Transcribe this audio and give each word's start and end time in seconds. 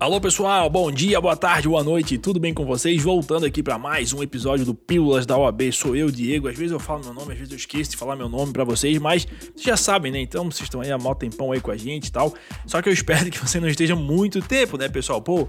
Alô 0.00 0.18
pessoal, 0.18 0.70
bom 0.70 0.90
dia, 0.90 1.20
boa 1.20 1.36
tarde, 1.36 1.68
boa 1.68 1.84
noite, 1.84 2.16
tudo 2.16 2.40
bem 2.40 2.54
com 2.54 2.64
vocês? 2.64 3.02
Voltando 3.02 3.44
aqui 3.44 3.62
para 3.62 3.76
mais 3.76 4.14
um 4.14 4.22
episódio 4.22 4.64
do 4.64 4.74
Pílulas 4.74 5.26
da 5.26 5.36
OAB, 5.36 5.70
sou 5.74 5.94
eu, 5.94 6.10
Diego. 6.10 6.48
Às 6.48 6.56
vezes 6.56 6.72
eu 6.72 6.80
falo 6.80 7.04
meu 7.04 7.12
nome, 7.12 7.32
às 7.32 7.38
vezes 7.38 7.52
eu 7.52 7.58
esqueço 7.58 7.90
de 7.90 7.98
falar 7.98 8.16
meu 8.16 8.26
nome 8.26 8.50
para 8.50 8.64
vocês, 8.64 8.96
mas 8.96 9.26
vocês 9.26 9.62
já 9.62 9.76
sabem, 9.76 10.10
né? 10.10 10.18
Então 10.18 10.50
vocês 10.50 10.62
estão 10.62 10.80
aí 10.80 10.90
há 10.90 10.96
mó 10.96 11.14
tempão 11.14 11.52
aí 11.52 11.60
com 11.60 11.70
a 11.70 11.76
gente 11.76 12.06
e 12.06 12.12
tal. 12.12 12.32
Só 12.64 12.80
que 12.80 12.88
eu 12.88 12.92
espero 12.94 13.30
que 13.30 13.38
você 13.38 13.60
não 13.60 13.68
esteja 13.68 13.94
muito 13.94 14.40
tempo, 14.40 14.78
né, 14.78 14.88
pessoal? 14.88 15.20
Pô, 15.20 15.46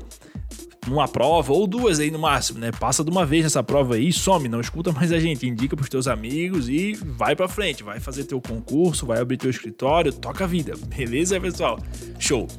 numa 0.85 1.07
prova 1.07 1.53
ou 1.53 1.65
duas 1.65 2.01
aí 2.01 2.11
no 2.11 2.19
máximo, 2.19 2.59
né? 2.59 2.73
Passa 2.73 3.05
de 3.05 3.09
uma 3.09 3.25
vez 3.25 3.43
nessa 3.43 3.63
prova 3.63 3.95
aí, 3.95 4.11
some, 4.11 4.49
não 4.49 4.59
escuta 4.59 4.91
mais 4.91 5.13
a 5.13 5.19
gente, 5.21 5.47
indica 5.47 5.77
pros 5.77 5.87
teus 5.87 6.09
amigos 6.09 6.67
e 6.67 6.91
vai 6.91 7.37
para 7.37 7.47
frente, 7.47 7.83
vai 7.83 8.01
fazer 8.01 8.25
teu 8.25 8.41
concurso, 8.41 9.05
vai 9.05 9.21
abrir 9.21 9.37
teu 9.37 9.49
escritório, 9.49 10.11
toca 10.11 10.43
a 10.43 10.47
vida. 10.47 10.73
Beleza, 10.93 11.39
pessoal? 11.39 11.79
Show. 12.19 12.49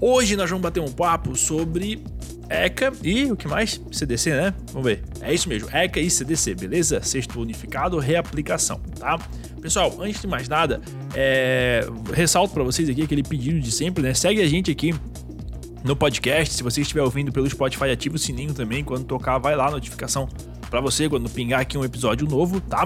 Hoje 0.00 0.36
nós 0.36 0.48
vamos 0.48 0.62
bater 0.62 0.80
um 0.80 0.92
papo 0.92 1.36
sobre 1.36 2.02
ECA 2.48 2.92
e 3.02 3.30
o 3.30 3.36
que 3.36 3.48
mais? 3.48 3.80
CDC, 3.90 4.30
né? 4.30 4.54
Vamos 4.72 4.86
ver. 4.86 5.02
É 5.20 5.34
isso 5.34 5.48
mesmo, 5.48 5.68
ECA 5.72 5.98
e 6.00 6.08
CDC, 6.08 6.54
beleza? 6.54 7.02
Sexto 7.02 7.40
unificado, 7.40 7.98
reaplicação, 7.98 8.80
tá? 8.98 9.18
Pessoal, 9.60 9.92
antes 10.00 10.20
de 10.20 10.28
mais 10.28 10.48
nada, 10.48 10.80
é... 11.14 11.80
ressalto 12.14 12.54
para 12.54 12.62
vocês 12.62 12.88
aqui 12.88 13.02
aquele 13.02 13.24
pedido 13.24 13.58
de 13.58 13.72
sempre, 13.72 14.02
né? 14.02 14.14
Segue 14.14 14.40
a 14.40 14.46
gente 14.46 14.70
aqui 14.70 14.94
no 15.82 15.96
podcast. 15.96 16.54
Se 16.54 16.62
você 16.62 16.80
estiver 16.80 17.02
ouvindo 17.02 17.32
pelo 17.32 17.50
Spotify, 17.50 17.90
ativa 17.90 18.14
o 18.14 18.18
sininho 18.18 18.54
também. 18.54 18.84
Quando 18.84 19.04
tocar, 19.04 19.38
vai 19.38 19.56
lá 19.56 19.68
notificação 19.68 20.28
para 20.70 20.80
você 20.80 21.08
quando 21.08 21.28
pingar 21.28 21.60
aqui 21.60 21.76
um 21.76 21.84
episódio 21.84 22.26
novo, 22.28 22.60
tá? 22.60 22.84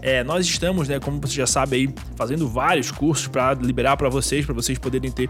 É, 0.00 0.24
nós 0.24 0.46
estamos, 0.46 0.88
né, 0.88 1.00
como 1.00 1.20
você 1.20 1.34
já 1.34 1.46
sabe 1.46 1.76
aí, 1.76 1.94
fazendo 2.16 2.48
vários 2.48 2.90
cursos 2.90 3.28
para 3.28 3.54
liberar 3.54 3.96
para 3.96 4.08
vocês, 4.08 4.46
para 4.46 4.54
vocês 4.54 4.78
poderem 4.78 5.10
ter 5.10 5.28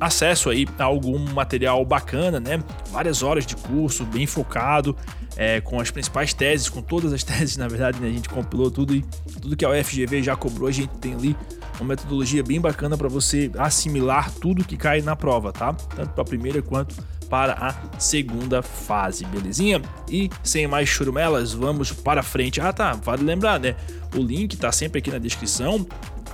acesso 0.00 0.50
aí 0.50 0.66
a 0.78 0.84
algum 0.84 1.18
material 1.32 1.84
bacana, 1.84 2.40
né? 2.40 2.62
Várias 2.90 3.22
horas 3.22 3.46
de 3.46 3.56
curso, 3.56 4.04
bem 4.04 4.26
focado, 4.26 4.96
é, 5.36 5.60
com 5.60 5.80
as 5.80 5.90
principais 5.90 6.32
teses, 6.32 6.68
com 6.68 6.82
todas 6.82 7.12
as 7.12 7.22
teses, 7.24 7.56
na 7.56 7.68
verdade, 7.68 8.00
né? 8.00 8.08
A 8.08 8.12
gente 8.12 8.28
compilou 8.28 8.70
tudo 8.70 8.94
e 8.94 9.02
tudo 9.40 9.56
que 9.56 9.64
a 9.64 9.70
UFGV 9.70 10.22
já 10.22 10.36
cobrou, 10.36 10.68
a 10.68 10.72
gente 10.72 10.90
tem 10.98 11.14
ali 11.14 11.36
uma 11.80 11.88
metodologia 11.88 12.42
bem 12.42 12.60
bacana 12.60 12.96
para 12.96 13.08
você 13.08 13.50
assimilar 13.58 14.30
tudo 14.32 14.64
que 14.64 14.76
cai 14.76 15.00
na 15.00 15.16
prova, 15.16 15.52
tá? 15.52 15.72
Tanto 15.72 16.10
para 16.10 16.22
a 16.22 16.26
primeira 16.26 16.62
quanto 16.62 16.94
para 17.28 17.54
a 17.54 17.98
segunda 17.98 18.62
fase, 18.62 19.24
belezinha? 19.26 19.82
E 20.08 20.30
sem 20.42 20.66
mais 20.66 20.88
churumelas, 20.88 21.52
vamos 21.52 21.90
para 21.92 22.22
frente. 22.22 22.60
Ah, 22.60 22.72
tá, 22.72 22.92
vale 22.92 23.24
lembrar, 23.24 23.58
né? 23.58 23.74
O 24.14 24.18
link 24.18 24.56
tá 24.56 24.70
sempre 24.70 24.98
aqui 24.98 25.10
na 25.10 25.18
descrição 25.18 25.84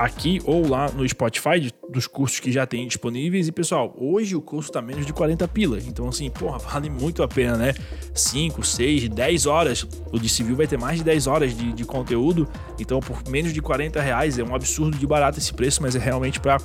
aqui 0.01 0.41
ou 0.47 0.67
lá 0.67 0.91
no 0.91 1.07
Spotify 1.07 1.71
dos 1.91 2.07
cursos 2.07 2.41
que 2.41 2.51
já 2.51 2.67
tem 2.67 2.87
disponíveis. 2.87 3.47
E 3.47 3.53
pessoal, 3.53 3.95
hoje 3.99 4.35
o 4.35 4.41
curso 4.41 4.73
tá 4.73 4.81
menos 4.81 5.05
de 5.05 5.13
40 5.13 5.47
pilas. 5.49 5.87
Então, 5.87 6.09
assim, 6.09 6.31
porra, 6.31 6.57
vale 6.73 6.89
muito 6.89 7.23
a 7.23 7.29
pena, 7.29 7.57
né? 7.57 7.75
5, 8.15 8.65
6, 8.65 9.11
10 9.11 9.47
horas. 9.47 9.87
O 10.11 10.19
de 10.19 10.29
civil 10.29 10.57
vai 10.57 10.67
ter 10.67 10.79
mais 10.79 10.99
de 10.99 11.05
10 11.05 11.27
horas 11.27 11.55
de, 11.55 11.73
de 11.75 11.85
conteúdo. 11.85 12.49
Então, 12.79 12.99
por 13.01 13.23
menos 13.29 13.53
de 13.53 13.61
40 13.61 14.01
reais 14.01 14.39
é 14.39 14.43
um 14.43 14.55
absurdo 14.55 14.97
de 14.97 15.07
barato 15.07 15.39
esse 15.39 15.53
preço, 15.53 15.83
mas 15.83 15.95
é 15.95 15.99
realmente 15.99 16.41
para 16.41 16.57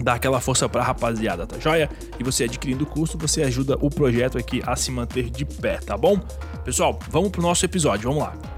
dar 0.00 0.14
aquela 0.14 0.40
força 0.40 0.66
pra 0.66 0.82
rapaziada, 0.82 1.46
tá 1.46 1.58
joia? 1.58 1.90
E 2.18 2.24
você 2.24 2.44
adquirindo 2.44 2.84
o 2.84 2.86
curso, 2.86 3.18
você 3.18 3.42
ajuda 3.42 3.76
o 3.80 3.90
projeto 3.90 4.38
aqui 4.38 4.62
a 4.66 4.76
se 4.76 4.90
manter 4.90 5.28
de 5.28 5.44
pé, 5.44 5.78
tá 5.78 5.96
bom? 5.96 6.18
Pessoal, 6.64 6.98
vamos 7.10 7.30
pro 7.30 7.42
nosso 7.42 7.64
episódio, 7.64 8.08
vamos 8.08 8.22
lá. 8.24 8.55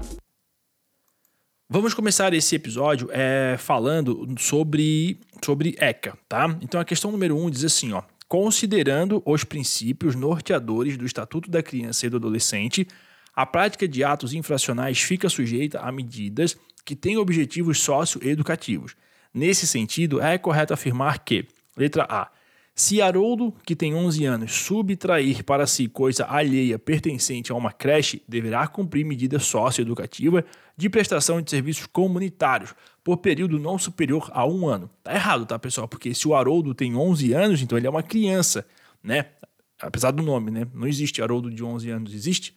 Vamos 1.71 1.93
começar 1.93 2.33
esse 2.33 2.55
episódio 2.55 3.09
é, 3.11 3.55
falando 3.59 4.27
sobre, 4.39 5.19
sobre 5.45 5.75
ECA, 5.77 6.17
tá? 6.27 6.57
Então 6.63 6.81
a 6.81 6.83
questão 6.83 7.11
número 7.11 7.37
um 7.37 7.47
diz 7.47 7.63
assim, 7.63 7.93
ó. 7.93 8.01
Considerando 8.27 9.21
os 9.23 9.43
princípios 9.43 10.15
norteadores 10.15 10.97
do 10.97 11.05
Estatuto 11.05 11.47
da 11.47 11.61
Criança 11.61 12.07
e 12.07 12.09
do 12.09 12.17
Adolescente, 12.17 12.87
a 13.35 13.45
prática 13.45 13.87
de 13.87 14.03
atos 14.03 14.33
infracionais 14.33 14.99
fica 14.99 15.29
sujeita 15.29 15.79
a 15.79 15.91
medidas 15.91 16.57
que 16.83 16.95
têm 16.95 17.17
objetivos 17.17 17.79
socioeducativos. 17.81 18.95
Nesse 19.31 19.67
sentido, 19.67 20.19
é 20.19 20.39
correto 20.39 20.73
afirmar 20.73 21.19
que, 21.19 21.45
letra 21.77 22.03
A, 22.09 22.31
se 22.79 23.01
Haroldo, 23.01 23.53
que 23.65 23.75
tem 23.75 23.93
11 23.93 24.23
anos, 24.23 24.53
subtrair 24.53 25.43
para 25.43 25.67
si 25.67 25.89
coisa 25.89 26.25
alheia 26.25 26.79
pertencente 26.79 27.51
a 27.51 27.55
uma 27.55 27.73
creche, 27.73 28.23
deverá 28.25 28.65
cumprir 28.69 29.03
medida 29.03 29.37
socioeducativa 29.37 30.45
de 30.77 30.89
prestação 30.89 31.41
de 31.41 31.49
serviços 31.49 31.85
comunitários 31.87 32.73
por 33.03 33.17
período 33.17 33.59
não 33.59 33.77
superior 33.77 34.31
a 34.33 34.47
um 34.47 34.65
ano. 34.65 34.89
Tá 35.03 35.13
errado, 35.13 35.45
tá, 35.45 35.59
pessoal? 35.59 35.89
Porque 35.89 36.13
se 36.13 36.25
o 36.25 36.33
Haroldo 36.33 36.73
tem 36.73 36.95
11 36.95 37.33
anos, 37.33 37.61
então 37.61 37.77
ele 37.77 37.85
é 37.85 37.89
uma 37.89 38.01
criança, 38.01 38.65
né? 39.03 39.25
Apesar 39.81 40.11
do 40.11 40.23
nome, 40.23 40.49
né? 40.49 40.65
Não 40.73 40.87
existe 40.87 41.21
Haroldo 41.21 41.51
de 41.51 41.61
11 41.61 41.89
anos, 41.89 42.13
existe? 42.13 42.55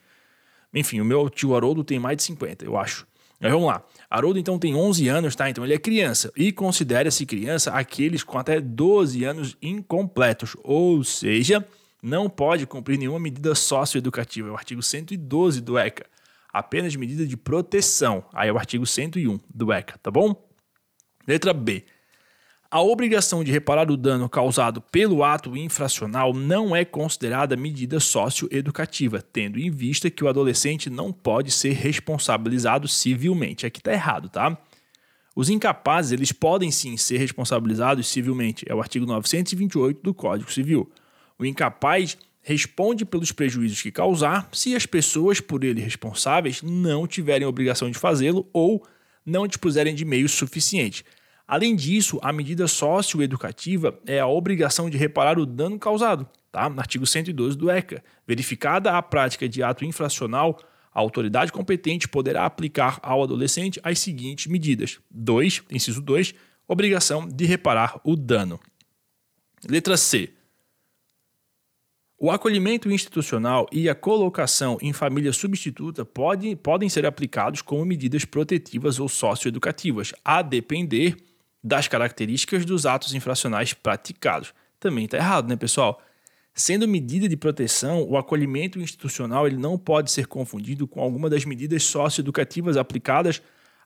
Enfim, 0.72 1.00
o 1.00 1.04
meu 1.04 1.28
tio 1.28 1.56
Haroldo 1.56 1.82
tem 1.82 1.98
mais 1.98 2.16
de 2.16 2.22
50, 2.22 2.64
eu 2.64 2.78
acho. 2.78 3.08
Mas 3.42 3.50
vamos 3.50 3.66
lá. 3.66 3.84
Haroldo 4.08 4.38
então 4.38 4.56
tem 4.56 4.72
11 4.72 5.08
anos, 5.08 5.34
tá? 5.34 5.50
Então 5.50 5.64
ele 5.64 5.74
é 5.74 5.78
criança 5.78 6.32
e 6.36 6.52
considera-se 6.52 7.26
criança 7.26 7.72
aqueles 7.72 8.22
com 8.22 8.38
até 8.38 8.60
12 8.60 9.24
anos 9.24 9.56
incompletos, 9.60 10.56
ou 10.62 11.02
seja, 11.02 11.66
não 12.00 12.30
pode 12.30 12.66
cumprir 12.66 12.98
nenhuma 12.98 13.18
medida 13.18 13.52
socioeducativa. 13.56 14.48
É 14.48 14.52
o 14.52 14.56
artigo 14.56 14.80
112 14.80 15.60
do 15.60 15.76
ECA. 15.76 16.06
Apenas 16.52 16.94
medida 16.94 17.26
de 17.26 17.36
proteção. 17.36 18.24
Aí 18.32 18.48
é 18.48 18.52
o 18.52 18.58
artigo 18.58 18.86
101 18.86 19.40
do 19.52 19.72
ECA, 19.72 19.98
tá 19.98 20.10
bom? 20.10 20.48
Letra 21.26 21.52
B. 21.52 21.84
A 22.72 22.80
obrigação 22.80 23.44
de 23.44 23.52
reparar 23.52 23.90
o 23.90 23.98
dano 23.98 24.30
causado 24.30 24.80
pelo 24.80 25.22
ato 25.22 25.54
infracional 25.54 26.32
não 26.32 26.74
é 26.74 26.86
considerada 26.86 27.54
medida 27.54 28.00
socioeducativa, 28.00 29.20
tendo 29.20 29.58
em 29.58 29.70
vista 29.70 30.08
que 30.10 30.24
o 30.24 30.28
adolescente 30.28 30.88
não 30.88 31.12
pode 31.12 31.50
ser 31.50 31.74
responsabilizado 31.74 32.88
civilmente. 32.88 33.66
Aqui 33.66 33.78
está 33.78 33.92
errado, 33.92 34.30
tá? 34.30 34.56
Os 35.36 35.50
incapazes, 35.50 36.12
eles 36.12 36.32
podem 36.32 36.70
sim 36.70 36.96
ser 36.96 37.18
responsabilizados 37.18 38.08
civilmente. 38.08 38.64
É 38.66 38.74
o 38.74 38.80
artigo 38.80 39.04
928 39.04 40.00
do 40.02 40.14
Código 40.14 40.50
Civil. 40.50 40.90
O 41.38 41.44
incapaz 41.44 42.16
responde 42.40 43.04
pelos 43.04 43.32
prejuízos 43.32 43.82
que 43.82 43.92
causar 43.92 44.48
se 44.50 44.74
as 44.74 44.86
pessoas 44.86 45.40
por 45.40 45.62
ele 45.62 45.82
responsáveis 45.82 46.62
não 46.62 47.06
tiverem 47.06 47.46
obrigação 47.46 47.90
de 47.90 47.98
fazê-lo 47.98 48.48
ou 48.50 48.82
não 49.26 49.46
dispuserem 49.46 49.94
de 49.94 50.06
meios 50.06 50.32
suficientes. 50.32 51.04
Além 51.52 51.76
disso, 51.76 52.18
a 52.22 52.32
medida 52.32 52.66
socioeducativa 52.66 54.00
é 54.06 54.18
a 54.18 54.26
obrigação 54.26 54.88
de 54.88 54.96
reparar 54.96 55.38
o 55.38 55.44
dano 55.44 55.78
causado, 55.78 56.26
tá? 56.50 56.62
Artigo 56.78 57.06
112 57.06 57.58
do 57.58 57.70
ECA. 57.70 58.02
Verificada 58.26 58.96
a 58.96 59.02
prática 59.02 59.46
de 59.46 59.62
ato 59.62 59.84
infracional, 59.84 60.58
a 60.90 60.98
autoridade 60.98 61.52
competente 61.52 62.08
poderá 62.08 62.46
aplicar 62.46 62.98
ao 63.02 63.22
adolescente 63.22 63.78
as 63.82 63.98
seguintes 63.98 64.46
medidas: 64.46 64.98
2, 65.10 65.64
inciso 65.70 66.00
2, 66.00 66.34
obrigação 66.66 67.28
de 67.28 67.44
reparar 67.44 68.00
o 68.02 68.16
dano. 68.16 68.58
Letra 69.68 69.98
C. 69.98 70.32
O 72.16 72.30
acolhimento 72.30 72.90
institucional 72.90 73.68
e 73.70 73.90
a 73.90 73.94
colocação 73.94 74.78
em 74.80 74.94
família 74.94 75.34
substituta 75.34 76.02
pode, 76.02 76.56
podem 76.56 76.88
ser 76.88 77.04
aplicados 77.04 77.60
como 77.60 77.84
medidas 77.84 78.24
protetivas 78.24 78.98
ou 78.98 79.06
socioeducativas, 79.06 80.14
a 80.24 80.40
depender 80.40 81.31
das 81.62 81.86
características 81.86 82.64
dos 82.64 82.86
atos 82.86 83.14
infracionais 83.14 83.72
praticados. 83.72 84.52
Também 84.80 85.04
está 85.04 85.16
errado, 85.16 85.48
né, 85.48 85.56
pessoal? 85.56 86.02
Sendo 86.54 86.86
medida 86.86 87.28
de 87.28 87.36
proteção, 87.36 88.02
o 88.02 88.16
acolhimento 88.16 88.78
institucional 88.78 89.46
ele 89.46 89.56
não 89.56 89.78
pode 89.78 90.10
ser 90.10 90.26
confundido 90.26 90.86
com 90.86 91.00
alguma 91.00 91.30
das 91.30 91.44
medidas 91.44 91.82
socioeducativas 91.84 92.76
aplicadas 92.76 93.40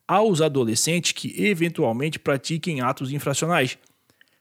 aos 0.06 0.40
adolescentes 0.40 1.12
que 1.12 1.34
eventualmente 1.44 2.18
pratiquem 2.18 2.80
atos 2.80 3.12
infracionais. 3.12 3.78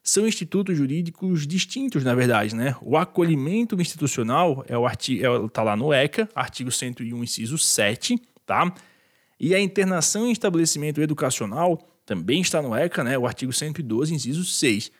São 0.01 0.27
institutos 0.27 0.77
jurídicos 0.77 1.47
distintos, 1.47 2.03
na 2.03 2.13
verdade, 2.13 2.55
né? 2.55 2.75
O 2.81 2.95
acolhimento 2.95 3.79
institucional 3.79 4.63
é 4.67 4.77
o 4.77 4.85
artigo, 4.85 5.25
é, 5.25 5.49
tá 5.49 5.63
lá 5.63 5.75
no 5.75 5.91
ECA, 5.91 6.29
artigo 6.35 6.71
101, 6.71 7.23
inciso 7.23 7.57
7, 7.57 8.19
tá? 8.45 8.71
E 9.39 9.53
a 9.53 9.59
internação 9.59 10.27
em 10.27 10.31
estabelecimento 10.31 11.01
educacional 11.01 11.79
também 12.05 12.41
está 12.41 12.61
no 12.61 12.75
ECA, 12.75 13.03
né, 13.03 13.17
o 13.17 13.25
artigo 13.25 13.51
112, 13.51 14.13
inciso 14.13 14.45
6. 14.45 14.91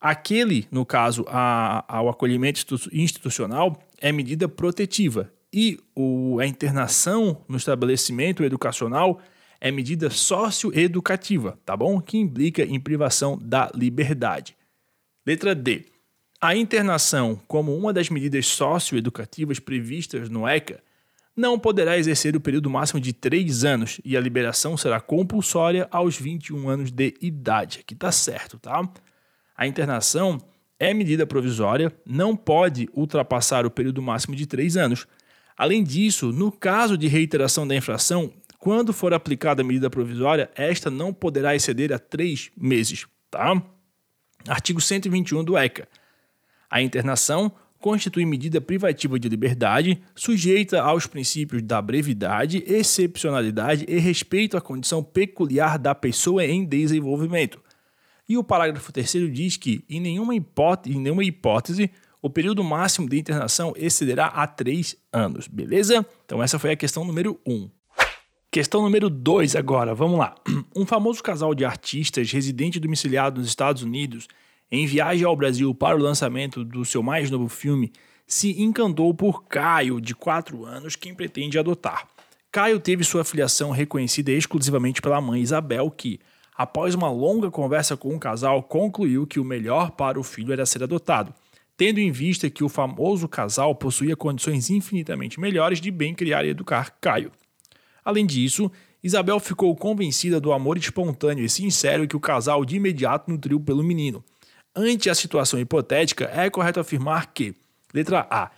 Aquele, 0.00 0.66
no 0.70 0.84
caso, 0.84 1.24
a, 1.28 1.84
ao 1.86 2.08
acolhimento 2.08 2.64
institucional, 2.92 3.78
é 4.00 4.10
medida 4.10 4.48
protetiva 4.48 5.30
e 5.52 5.78
o, 5.94 6.38
a 6.40 6.46
internação 6.46 7.44
no 7.48 7.56
estabelecimento 7.56 8.42
educacional 8.44 9.20
é 9.60 9.70
medida 9.70 10.08
socioeducativa, 10.08 11.58
tá 11.64 11.76
bom? 11.76 12.00
Que 12.00 12.16
implica 12.16 12.62
em 12.62 12.80
privação 12.80 13.38
da 13.40 13.70
liberdade. 13.74 14.56
Letra 15.26 15.54
D. 15.54 15.84
A 16.40 16.56
internação, 16.56 17.38
como 17.46 17.76
uma 17.76 17.92
das 17.92 18.08
medidas 18.08 18.46
socioeducativas 18.46 19.58
previstas 19.58 20.30
no 20.30 20.48
ECA, 20.48 20.82
não 21.36 21.58
poderá 21.58 21.96
exercer 21.96 22.36
o 22.36 22.40
período 22.40 22.68
máximo 22.68 23.00
de 23.00 23.12
3 23.12 23.64
anos 23.64 24.00
e 24.04 24.16
a 24.16 24.20
liberação 24.20 24.76
será 24.76 25.00
compulsória 25.00 25.88
aos 25.90 26.16
21 26.16 26.68
anos 26.68 26.90
de 26.90 27.14
idade. 27.20 27.80
Aqui 27.80 27.94
tá 27.94 28.12
certo, 28.12 28.58
tá? 28.58 28.82
A 29.56 29.66
internação 29.66 30.38
é 30.78 30.94
medida 30.94 31.26
provisória, 31.26 31.92
não 32.06 32.34
pode 32.34 32.88
ultrapassar 32.94 33.66
o 33.66 33.70
período 33.70 34.00
máximo 34.00 34.34
de 34.34 34.46
três 34.46 34.76
anos. 34.76 35.06
Além 35.56 35.84
disso, 35.84 36.32
no 36.32 36.50
caso 36.50 36.96
de 36.96 37.06
reiteração 37.06 37.68
da 37.68 37.76
infração, 37.76 38.32
quando 38.58 38.92
for 38.92 39.12
aplicada 39.12 39.62
a 39.62 39.64
medida 39.64 39.90
provisória, 39.90 40.50
esta 40.54 40.90
não 40.90 41.12
poderá 41.12 41.54
exceder 41.54 41.92
a 41.92 41.98
três 41.98 42.50
meses. 42.56 43.06
Tá? 43.30 43.62
Artigo 44.48 44.80
121 44.80 45.44
do 45.44 45.56
ECA. 45.56 45.86
A 46.70 46.80
internação 46.80 47.52
constitui 47.80 48.26
medida 48.26 48.60
privativa 48.60 49.18
de 49.18 49.28
liberdade, 49.28 50.00
sujeita 50.14 50.82
aos 50.82 51.06
princípios 51.06 51.62
da 51.62 51.80
brevidade, 51.80 52.62
excepcionalidade 52.66 53.86
e 53.88 53.98
respeito 53.98 54.56
à 54.56 54.60
condição 54.60 55.02
peculiar 55.02 55.78
da 55.78 55.94
pessoa 55.94 56.44
em 56.44 56.64
desenvolvimento. 56.64 57.58
E 58.28 58.36
o 58.36 58.44
parágrafo 58.44 58.92
3 58.92 59.32
diz 59.32 59.56
que, 59.56 59.82
em 59.88 59.98
nenhuma, 59.98 60.34
hipótese, 60.34 60.96
em 60.96 61.00
nenhuma 61.00 61.24
hipótese, 61.24 61.90
o 62.22 62.28
período 62.28 62.62
máximo 62.62 63.08
de 63.08 63.18
internação 63.18 63.72
excederá 63.74 64.26
a 64.26 64.46
três 64.46 64.94
anos, 65.12 65.48
beleza? 65.48 66.06
Então, 66.26 66.42
essa 66.42 66.58
foi 66.58 66.70
a 66.70 66.76
questão 66.76 67.04
número 67.04 67.40
1. 67.46 67.52
Um. 67.52 67.70
Questão 68.52 68.82
número 68.82 69.08
2 69.08 69.56
agora, 69.56 69.94
vamos 69.94 70.18
lá. 70.18 70.34
Um 70.76 70.84
famoso 70.84 71.22
casal 71.22 71.54
de 71.54 71.64
artistas 71.64 72.30
residente 72.30 72.78
domiciliado 72.78 73.40
nos 73.40 73.48
Estados 73.48 73.82
Unidos 73.82 74.28
em 74.70 74.86
viagem 74.86 75.24
ao 75.24 75.36
Brasil 75.36 75.74
para 75.74 75.96
o 75.96 76.02
lançamento 76.02 76.64
do 76.64 76.84
seu 76.84 77.02
mais 77.02 77.30
novo 77.30 77.48
filme, 77.48 77.92
se 78.26 78.62
encantou 78.62 79.12
por 79.12 79.44
Caio, 79.44 80.00
de 80.00 80.14
4 80.14 80.64
anos, 80.64 80.94
quem 80.94 81.14
pretende 81.14 81.58
adotar. 81.58 82.06
Caio 82.52 82.78
teve 82.78 83.02
sua 83.02 83.24
filiação 83.24 83.70
reconhecida 83.70 84.30
exclusivamente 84.30 85.02
pela 85.02 85.20
mãe 85.20 85.40
Isabel, 85.40 85.90
que, 85.90 86.20
após 86.56 86.94
uma 86.94 87.10
longa 87.10 87.50
conversa 87.50 87.96
com 87.96 88.14
o 88.14 88.20
casal, 88.20 88.62
concluiu 88.62 89.26
que 89.26 89.40
o 89.40 89.44
melhor 89.44 89.90
para 89.92 90.18
o 90.18 90.22
filho 90.22 90.52
era 90.52 90.66
ser 90.66 90.82
adotado, 90.82 91.34
tendo 91.76 91.98
em 91.98 92.12
vista 92.12 92.50
que 92.50 92.62
o 92.62 92.68
famoso 92.68 93.26
casal 93.26 93.74
possuía 93.74 94.16
condições 94.16 94.70
infinitamente 94.70 95.40
melhores 95.40 95.80
de 95.80 95.90
bem 95.90 96.14
criar 96.14 96.44
e 96.44 96.50
educar 96.50 96.96
Caio. 97.00 97.32
Além 98.04 98.26
disso, 98.26 98.70
Isabel 99.02 99.40
ficou 99.40 99.74
convencida 99.74 100.40
do 100.40 100.52
amor 100.52 100.76
espontâneo 100.76 101.44
e 101.44 101.48
sincero 101.48 102.06
que 102.06 102.16
o 102.16 102.20
casal 102.20 102.64
de 102.64 102.76
imediato 102.76 103.30
nutriu 103.30 103.58
pelo 103.58 103.82
menino, 103.82 104.22
Ante 104.74 105.10
a 105.10 105.14
situação 105.14 105.58
hipotética, 105.58 106.30
é 106.32 106.48
correto 106.48 106.80
afirmar 106.80 107.32
que, 107.32 107.54
letra 107.92 108.26
A, 108.30 108.50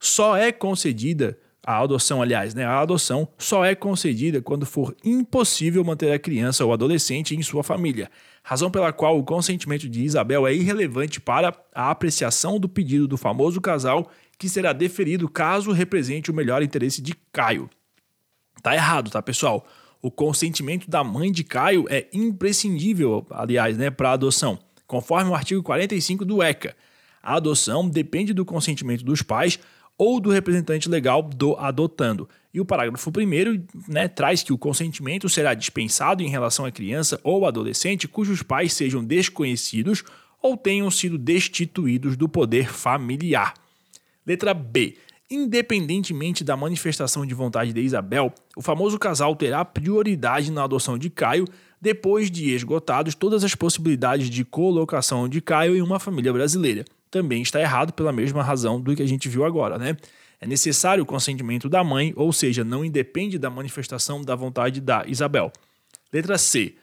só 0.00 0.36
é 0.36 0.50
concedida 0.50 1.38
a 1.70 1.80
adoção, 1.80 2.22
aliás, 2.22 2.54
né, 2.54 2.64
a 2.64 2.80
adoção 2.80 3.28
só 3.36 3.62
é 3.62 3.74
concedida 3.74 4.40
quando 4.40 4.64
for 4.64 4.96
impossível 5.04 5.84
manter 5.84 6.10
a 6.10 6.18
criança 6.18 6.64
ou 6.64 6.72
adolescente 6.72 7.36
em 7.36 7.42
sua 7.42 7.62
família, 7.62 8.10
razão 8.42 8.70
pela 8.70 8.90
qual 8.90 9.18
o 9.18 9.22
consentimento 9.22 9.86
de 9.86 10.02
Isabel 10.02 10.46
é 10.46 10.54
irrelevante 10.54 11.20
para 11.20 11.54
a 11.74 11.90
apreciação 11.90 12.58
do 12.58 12.70
pedido 12.70 13.06
do 13.06 13.18
famoso 13.18 13.60
casal 13.60 14.10
que 14.38 14.48
será 14.48 14.72
deferido 14.72 15.28
caso 15.28 15.70
represente 15.70 16.30
o 16.30 16.34
melhor 16.34 16.62
interesse 16.62 17.02
de 17.02 17.14
Caio. 17.30 17.68
Tá 18.62 18.74
errado, 18.74 19.10
tá, 19.10 19.20
pessoal? 19.20 19.66
O 20.00 20.10
consentimento 20.10 20.88
da 20.88 21.04
mãe 21.04 21.30
de 21.30 21.44
Caio 21.44 21.84
é 21.90 22.06
imprescindível, 22.14 23.26
aliás, 23.28 23.76
né, 23.76 23.90
para 23.90 24.08
a 24.08 24.12
adoção. 24.12 24.58
Conforme 24.88 25.30
o 25.30 25.34
artigo 25.34 25.62
45 25.62 26.24
do 26.24 26.42
ECA, 26.42 26.74
a 27.22 27.34
adoção 27.34 27.86
depende 27.86 28.32
do 28.32 28.44
consentimento 28.44 29.04
dos 29.04 29.20
pais 29.20 29.58
ou 29.98 30.18
do 30.18 30.30
representante 30.30 30.88
legal 30.88 31.22
do 31.22 31.54
adotando. 31.56 32.26
E 32.54 32.60
o 32.60 32.64
parágrafo 32.64 33.10
1 33.10 33.92
né, 33.92 34.08
traz 34.08 34.42
que 34.42 34.52
o 34.52 34.56
consentimento 34.56 35.28
será 35.28 35.52
dispensado 35.52 36.22
em 36.22 36.30
relação 36.30 36.64
à 36.64 36.72
criança 36.72 37.20
ou 37.22 37.44
adolescente 37.44 38.08
cujos 38.08 38.42
pais 38.42 38.72
sejam 38.72 39.04
desconhecidos 39.04 40.02
ou 40.40 40.56
tenham 40.56 40.90
sido 40.90 41.18
destituídos 41.18 42.16
do 42.16 42.28
poder 42.28 42.72
familiar. 42.72 43.52
Letra 44.26 44.54
B. 44.54 44.96
Independentemente 45.30 46.42
da 46.42 46.56
manifestação 46.56 47.26
de 47.26 47.34
vontade 47.34 47.74
de 47.74 47.80
Isabel, 47.82 48.32
o 48.56 48.62
famoso 48.62 48.98
casal 48.98 49.36
terá 49.36 49.62
prioridade 49.62 50.50
na 50.50 50.64
adoção 50.64 50.96
de 50.96 51.10
Caio 51.10 51.44
depois 51.80 52.30
de 52.30 52.50
esgotados 52.50 53.14
todas 53.14 53.44
as 53.44 53.54
possibilidades 53.54 54.28
de 54.28 54.44
colocação 54.44 55.28
de 55.28 55.40
Caio 55.40 55.76
em 55.76 55.82
uma 55.82 56.00
família 56.00 56.32
brasileira. 56.32 56.84
Também 57.10 57.42
está 57.42 57.60
errado 57.60 57.92
pela 57.92 58.12
mesma 58.12 58.42
razão 58.42 58.80
do 58.80 58.94
que 58.94 59.02
a 59.02 59.08
gente 59.08 59.28
viu 59.28 59.44
agora, 59.44 59.78
né? 59.78 59.96
É 60.40 60.46
necessário 60.46 61.02
o 61.02 61.06
consentimento 61.06 61.68
da 61.68 61.82
mãe, 61.82 62.12
ou 62.14 62.32
seja, 62.32 62.62
não 62.62 62.84
independe 62.84 63.38
da 63.38 63.50
manifestação 63.50 64.22
da 64.22 64.36
vontade 64.36 64.80
da 64.80 65.04
Isabel. 65.06 65.52
Letra 66.12 66.38
C. 66.38 66.74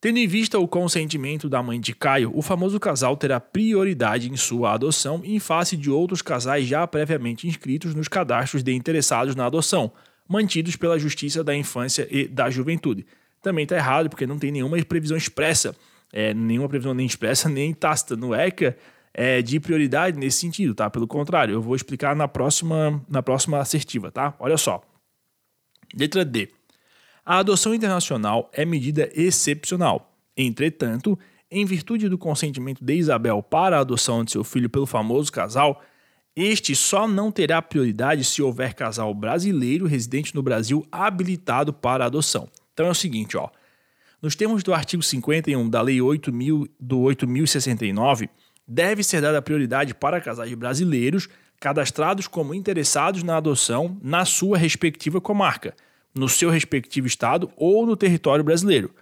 Tendo 0.00 0.18
em 0.18 0.26
vista 0.26 0.58
o 0.58 0.68
consentimento 0.68 1.48
da 1.48 1.62
mãe 1.62 1.80
de 1.80 1.94
Caio, 1.94 2.30
o 2.34 2.40
famoso 2.40 2.78
casal 2.80 3.16
terá 3.16 3.38
prioridade 3.38 4.30
em 4.30 4.36
sua 4.36 4.72
adoção 4.72 5.20
em 5.24 5.38
face 5.38 5.76
de 5.76 5.90
outros 5.90 6.22
casais 6.22 6.66
já 6.66 6.86
previamente 6.86 7.46
inscritos 7.46 7.94
nos 7.94 8.08
cadastros 8.08 8.62
de 8.62 8.72
interessados 8.72 9.34
na 9.34 9.46
adoção, 9.46 9.92
mantidos 10.26 10.76
pela 10.76 10.98
Justiça 10.98 11.44
da 11.44 11.54
Infância 11.54 12.06
e 12.10 12.26
da 12.26 12.48
Juventude 12.48 13.04
também 13.42 13.64
está 13.64 13.76
errado, 13.76 14.08
porque 14.08 14.26
não 14.26 14.38
tem 14.38 14.50
nenhuma 14.50 14.82
previsão 14.84 15.16
expressa, 15.16 15.74
é, 16.12 16.34
nenhuma 16.34 16.68
previsão 16.68 16.94
nem 16.94 17.06
expressa 17.06 17.48
nem 17.50 17.72
tácita 17.72 18.16
no 18.16 18.34
ECA 18.34 18.76
é, 19.12 19.42
de 19.42 19.58
prioridade 19.58 20.18
nesse 20.18 20.38
sentido, 20.38 20.74
tá? 20.74 20.88
Pelo 20.88 21.06
contrário, 21.06 21.54
eu 21.54 21.62
vou 21.62 21.74
explicar 21.74 22.14
na 22.14 22.28
próxima, 22.28 23.02
na 23.08 23.22
próxima 23.22 23.58
assertiva, 23.58 24.10
tá? 24.10 24.34
Olha 24.38 24.56
só. 24.56 24.82
Letra 25.94 26.24
D. 26.24 26.48
A 27.24 27.38
adoção 27.38 27.74
internacional 27.74 28.48
é 28.52 28.64
medida 28.64 29.10
excepcional. 29.14 30.16
Entretanto, 30.36 31.18
em 31.50 31.64
virtude 31.64 32.08
do 32.08 32.16
consentimento 32.16 32.84
de 32.84 32.94
Isabel 32.94 33.42
para 33.42 33.76
a 33.76 33.80
adoção 33.80 34.24
de 34.24 34.30
seu 34.30 34.44
filho 34.44 34.70
pelo 34.70 34.86
famoso 34.86 35.32
casal, 35.32 35.82
este 36.34 36.74
só 36.76 37.08
não 37.08 37.32
terá 37.32 37.60
prioridade 37.60 38.24
se 38.24 38.40
houver 38.40 38.72
casal 38.74 39.12
brasileiro 39.12 39.86
residente 39.86 40.34
no 40.34 40.42
Brasil 40.42 40.86
habilitado 40.90 41.72
para 41.72 42.06
adoção. 42.06 42.48
Então 42.80 42.88
é 42.88 42.92
o 42.92 42.94
seguinte, 42.94 43.36
ó. 43.36 43.50
Nos 44.22 44.34
termos 44.34 44.62
do 44.62 44.72
artigo 44.72 45.02
51 45.02 45.68
da 45.68 45.82
Lei 45.82 46.00
8000 46.00 46.66
do 46.80 47.00
8069, 47.00 48.30
deve 48.66 49.02
ser 49.02 49.20
dada 49.20 49.42
prioridade 49.42 49.92
para 49.92 50.18
casais 50.18 50.54
brasileiros 50.54 51.28
cadastrados 51.60 52.26
como 52.26 52.54
interessados 52.54 53.22
na 53.22 53.36
adoção 53.36 53.98
na 54.02 54.24
sua 54.24 54.56
respectiva 54.56 55.20
comarca, 55.20 55.74
no 56.14 56.26
seu 56.26 56.48
respectivo 56.48 57.06
estado 57.06 57.52
ou 57.54 57.84
no 57.84 57.94
território 57.94 58.42
brasileiro. 58.42 58.94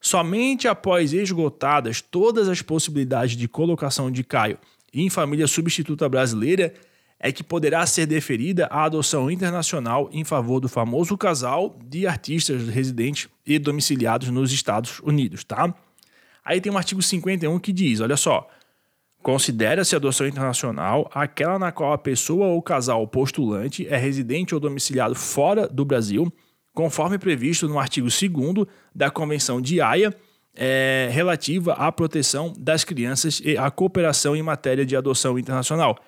Somente 0.00 0.66
após 0.66 1.12
esgotadas 1.12 2.00
todas 2.00 2.48
as 2.48 2.62
possibilidades 2.62 3.36
de 3.36 3.46
colocação 3.46 4.10
de 4.10 4.24
Caio 4.24 4.56
em 4.90 5.10
família 5.10 5.46
substituta 5.46 6.08
brasileira 6.08 6.72
é 7.20 7.32
que 7.32 7.42
poderá 7.42 7.84
ser 7.86 8.06
deferida 8.06 8.66
a 8.66 8.84
adoção 8.84 9.30
internacional 9.30 10.08
em 10.12 10.24
favor 10.24 10.60
do 10.60 10.68
famoso 10.68 11.16
casal 11.16 11.76
de 11.84 12.06
artistas 12.06 12.68
residentes 12.68 13.28
e 13.44 13.58
domiciliados 13.58 14.28
nos 14.30 14.52
Estados 14.52 15.00
Unidos, 15.00 15.44
tá? 15.44 15.74
Aí 16.44 16.60
tem 16.60 16.70
o 16.70 16.74
um 16.74 16.78
artigo 16.78 17.02
51 17.02 17.58
que 17.58 17.72
diz, 17.72 18.00
olha 18.00 18.16
só, 18.16 18.48
Considera-se 19.22 19.96
adoção 19.96 20.26
internacional 20.26 21.10
aquela 21.12 21.58
na 21.58 21.72
qual 21.72 21.92
a 21.92 21.98
pessoa 21.98 22.46
ou 22.46 22.62
casal 22.62 23.06
postulante 23.06 23.86
é 23.88 23.96
residente 23.96 24.54
ou 24.54 24.60
domiciliado 24.60 25.14
fora 25.14 25.66
do 25.66 25.84
Brasil, 25.84 26.32
conforme 26.72 27.18
previsto 27.18 27.68
no 27.68 27.80
artigo 27.80 28.06
2 28.06 28.66
da 28.94 29.10
Convenção 29.10 29.60
de 29.60 29.80
Haia, 29.80 30.14
é, 30.54 31.08
relativa 31.10 31.72
à 31.74 31.90
proteção 31.90 32.52
das 32.56 32.84
crianças 32.84 33.40
e 33.44 33.56
à 33.58 33.70
cooperação 33.70 34.36
em 34.36 34.42
matéria 34.42 34.86
de 34.86 34.96
adoção 34.96 35.38
internacional, 35.38 35.98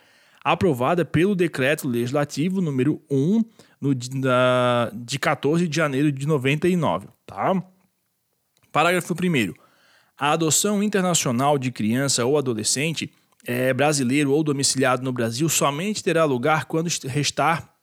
aprovada 0.42 1.04
pelo 1.04 1.34
Decreto 1.34 1.86
Legislativo 1.86 2.60
número 2.60 3.02
1 3.10 3.44
no, 3.80 3.90
na, 4.14 4.90
de 4.94 5.18
14 5.18 5.68
de 5.68 5.76
janeiro 5.76 6.10
de 6.10 6.26
99. 6.26 7.08
Tá? 7.26 7.62
Parágrafo 8.72 9.14
1. 9.14 9.52
A 10.18 10.32
adoção 10.32 10.82
internacional 10.82 11.58
de 11.58 11.70
criança 11.70 12.24
ou 12.24 12.36
adolescente 12.36 13.12
é, 13.46 13.72
brasileiro 13.72 14.32
ou 14.32 14.42
domiciliado 14.42 15.02
no 15.02 15.12
Brasil 15.12 15.48
somente 15.48 16.02
terá 16.02 16.24
lugar 16.24 16.66
quando 16.66 16.88
restar 17.04 17.74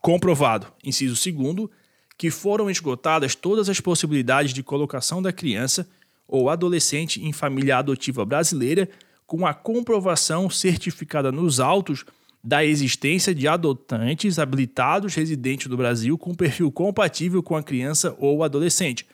comprovado, 0.00 0.66
inciso 0.84 1.14
2, 1.14 1.68
que 2.16 2.30
foram 2.30 2.70
esgotadas 2.70 3.34
todas 3.34 3.68
as 3.68 3.80
possibilidades 3.80 4.52
de 4.52 4.62
colocação 4.62 5.20
da 5.20 5.32
criança 5.32 5.88
ou 6.28 6.48
adolescente 6.48 7.24
em 7.24 7.32
família 7.32 7.78
adotiva 7.78 8.24
brasileira 8.24 8.88
com 9.26 9.46
a 9.46 9.54
comprovação 9.54 10.50
certificada 10.50 11.32
nos 11.32 11.60
autos 11.60 12.04
da 12.42 12.64
existência 12.64 13.34
de 13.34 13.48
adotantes 13.48 14.38
habilitados 14.38 15.14
residentes 15.14 15.66
do 15.66 15.78
Brasil 15.78 16.18
com 16.18 16.34
perfil 16.34 16.70
compatível 16.70 17.42
com 17.42 17.56
a 17.56 17.62
criança 17.62 18.14
ou 18.18 18.44
adolescente, 18.44 19.06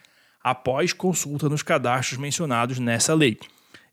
após 0.42 0.92
consulta 0.92 1.48
nos 1.48 1.62
cadastros 1.62 2.18
mencionados 2.18 2.80
nessa 2.80 3.14
lei. 3.14 3.38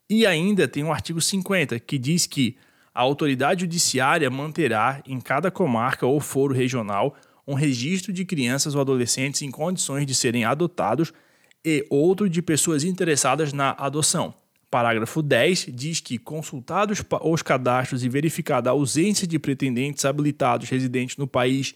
E 0.09 0.25
ainda 0.25 0.67
tem 0.67 0.83
o 0.83 0.91
artigo 0.91 1.21
50, 1.21 1.79
que 1.79 1.99
diz 1.99 2.25
que 2.25 2.57
a 2.95 3.01
autoridade 3.01 3.61
judiciária 3.61 4.27
manterá 4.29 5.03
em 5.05 5.19
cada 5.19 5.51
comarca 5.51 6.07
ou 6.07 6.19
foro 6.19 6.53
regional 6.53 7.15
um 7.45 7.53
registro 7.53 8.11
de 8.11 8.25
crianças 8.25 8.73
ou 8.73 8.81
adolescentes 8.81 9.43
em 9.43 9.51
condições 9.51 10.05
de 10.05 10.15
serem 10.15 10.45
adotados 10.45 11.13
e 11.63 11.85
outro 11.89 12.27
de 12.27 12.41
pessoas 12.41 12.83
interessadas 12.83 13.53
na 13.53 13.75
adoção 13.77 14.33
Parágrafo 14.69 15.21
10 15.21 15.67
diz 15.69 15.99
que, 15.99 16.17
consultados 16.17 17.01
os 17.23 17.41
cadastros 17.41 18.03
e 18.03 18.09
verificada 18.09 18.69
a 18.69 18.73
ausência 18.73 19.25
de 19.25 19.39
pretendentes 19.39 20.03
habilitados 20.03 20.69
residentes 20.69 21.15
no 21.15 21.25
país 21.25 21.73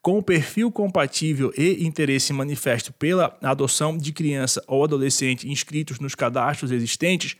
com 0.00 0.20
perfil 0.20 0.70
compatível 0.72 1.52
e 1.56 1.86
interesse 1.86 2.32
manifesto 2.32 2.92
pela 2.92 3.38
adoção 3.40 3.96
de 3.96 4.12
criança 4.12 4.62
ou 4.66 4.82
adolescente 4.82 5.48
inscritos 5.48 6.00
nos 6.00 6.16
cadastros 6.16 6.72
existentes, 6.72 7.36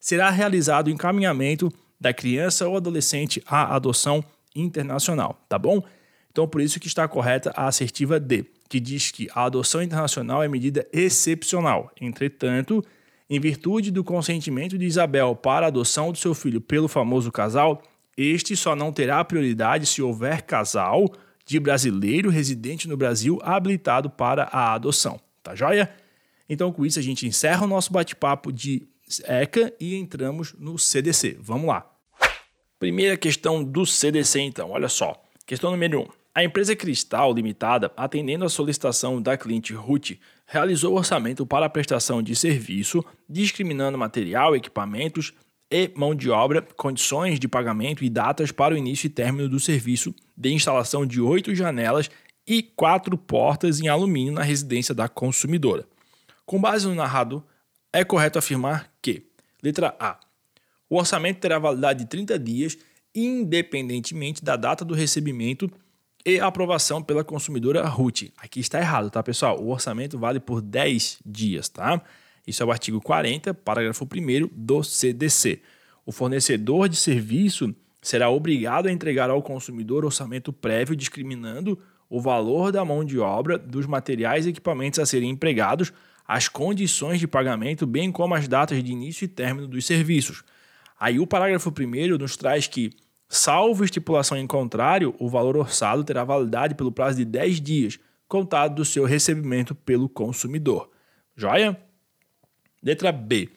será 0.00 0.30
realizado 0.30 0.86
o 0.86 0.90
encaminhamento 0.90 1.70
da 2.00 2.14
criança 2.14 2.66
ou 2.66 2.76
adolescente 2.78 3.42
à 3.46 3.76
adoção 3.76 4.24
internacional, 4.54 5.38
tá 5.46 5.58
bom? 5.58 5.82
Então, 6.32 6.48
por 6.48 6.62
isso 6.62 6.80
que 6.80 6.86
está 6.86 7.06
correta 7.06 7.52
a 7.54 7.66
assertiva 7.66 8.18
D, 8.18 8.46
que 8.68 8.80
diz 8.80 9.10
que 9.10 9.28
a 9.34 9.44
adoção 9.44 9.82
internacional 9.82 10.42
é 10.42 10.48
medida 10.48 10.86
excepcional. 10.92 11.92
Entretanto, 12.00 12.82
em 13.28 13.40
virtude 13.40 13.90
do 13.90 14.04
consentimento 14.04 14.78
de 14.78 14.86
Isabel 14.86 15.34
para 15.34 15.66
a 15.66 15.68
adoção 15.68 16.12
do 16.12 16.18
seu 16.18 16.34
filho 16.34 16.60
pelo 16.60 16.88
famoso 16.88 17.32
casal, 17.32 17.82
este 18.16 18.56
só 18.56 18.74
não 18.74 18.92
terá 18.92 19.22
prioridade 19.24 19.86
se 19.86 20.00
houver 20.00 20.42
casal 20.42 21.12
de 21.44 21.60
brasileiro 21.60 22.30
residente 22.30 22.88
no 22.88 22.96
Brasil 22.96 23.38
habilitado 23.42 24.08
para 24.08 24.44
a 24.44 24.74
adoção. 24.74 25.20
Tá 25.42 25.54
joia? 25.54 25.90
Então, 26.48 26.72
com 26.72 26.86
isso, 26.86 26.98
a 26.98 27.02
gente 27.02 27.26
encerra 27.26 27.64
o 27.64 27.68
nosso 27.68 27.92
bate-papo 27.92 28.52
de 28.52 28.86
ECA 29.24 29.72
e 29.78 29.96
entramos 29.96 30.54
no 30.58 30.78
CDC. 30.78 31.36
Vamos 31.40 31.66
lá. 31.66 31.90
Primeira 32.78 33.16
questão 33.16 33.62
do 33.62 33.86
CDC, 33.86 34.40
então, 34.40 34.70
olha 34.70 34.88
só. 34.88 35.20
Questão 35.44 35.70
número 35.70 36.00
1. 36.00 36.02
Um. 36.02 36.08
A 36.34 36.44
empresa 36.44 36.76
Cristal 36.76 37.32
Limitada, 37.32 37.90
atendendo 37.96 38.44
à 38.44 38.48
solicitação 38.48 39.22
da 39.22 39.38
cliente 39.38 39.72
Ruth, 39.72 40.18
realizou 40.46 40.96
orçamento 40.96 41.44
para 41.44 41.66
a 41.66 41.70
prestação 41.70 42.22
de 42.22 42.36
serviço, 42.36 43.04
discriminando 43.28 43.98
material, 43.98 44.54
equipamentos 44.54 45.32
e 45.70 45.90
mão 45.96 46.14
de 46.14 46.30
obra, 46.30 46.62
condições 46.62 47.40
de 47.40 47.48
pagamento 47.48 48.04
e 48.04 48.08
datas 48.08 48.52
para 48.52 48.74
o 48.74 48.78
início 48.78 49.08
e 49.08 49.10
término 49.10 49.48
do 49.48 49.58
serviço 49.58 50.14
de 50.36 50.52
instalação 50.52 51.04
de 51.04 51.20
oito 51.20 51.54
janelas 51.54 52.08
e 52.46 52.62
quatro 52.62 53.18
portas 53.18 53.80
em 53.80 53.88
alumínio 53.88 54.32
na 54.32 54.42
residência 54.42 54.94
da 54.94 55.08
consumidora. 55.08 55.84
Com 56.44 56.60
base 56.60 56.86
no 56.86 56.94
narrado, 56.94 57.44
é 57.92 58.04
correto 58.04 58.38
afirmar 58.38 58.92
que, 59.02 59.26
letra 59.60 59.96
A, 59.98 60.20
o 60.88 60.96
orçamento 60.96 61.40
terá 61.40 61.58
validade 61.58 62.04
de 62.04 62.06
30 62.06 62.38
dias, 62.38 62.78
independentemente 63.12 64.44
da 64.44 64.54
data 64.54 64.84
do 64.84 64.94
recebimento 64.94 65.68
e 66.26 66.40
aprovação 66.40 67.00
pela 67.00 67.22
consumidora 67.22 67.86
Ruth. 67.86 68.24
Aqui 68.36 68.58
está 68.58 68.80
errado, 68.80 69.08
tá, 69.08 69.22
pessoal? 69.22 69.62
O 69.62 69.70
orçamento 69.70 70.18
vale 70.18 70.40
por 70.40 70.60
10 70.60 71.20
dias, 71.24 71.68
tá? 71.68 72.02
Isso 72.44 72.64
é 72.64 72.66
o 72.66 72.72
artigo 72.72 73.00
40, 73.00 73.54
parágrafo 73.54 74.04
1 74.04 74.48
do 74.52 74.82
CDC. 74.82 75.62
O 76.04 76.10
fornecedor 76.10 76.88
de 76.88 76.96
serviço 76.96 77.72
será 78.02 78.28
obrigado 78.28 78.88
a 78.88 78.92
entregar 78.92 79.30
ao 79.30 79.40
consumidor 79.40 80.04
orçamento 80.04 80.52
prévio 80.52 80.96
discriminando 80.96 81.78
o 82.10 82.20
valor 82.20 82.72
da 82.72 82.84
mão 82.84 83.04
de 83.04 83.20
obra, 83.20 83.56
dos 83.56 83.86
materiais 83.86 84.46
e 84.46 84.48
equipamentos 84.48 84.98
a 84.98 85.06
serem 85.06 85.30
empregados, 85.30 85.92
as 86.26 86.48
condições 86.48 87.20
de 87.20 87.28
pagamento, 87.28 87.86
bem 87.86 88.10
como 88.10 88.34
as 88.34 88.48
datas 88.48 88.82
de 88.82 88.90
início 88.90 89.24
e 89.24 89.28
término 89.28 89.68
dos 89.68 89.86
serviços. 89.86 90.42
Aí 90.98 91.20
o 91.20 91.26
parágrafo 91.26 91.70
1 91.70 92.18
nos 92.18 92.36
traz 92.36 92.66
que 92.66 92.90
Salvo 93.28 93.84
estipulação 93.84 94.38
em 94.38 94.46
contrário, 94.46 95.14
o 95.18 95.28
valor 95.28 95.56
orçado 95.56 96.04
terá 96.04 96.22
validade 96.24 96.74
pelo 96.74 96.92
prazo 96.92 97.18
de 97.18 97.24
10 97.24 97.60
dias, 97.60 97.98
contado 98.28 98.76
do 98.76 98.84
seu 98.84 99.04
recebimento 99.04 99.74
pelo 99.74 100.08
consumidor. 100.08 100.90
Joia? 101.34 101.78
Letra 102.82 103.10
B. 103.10 103.48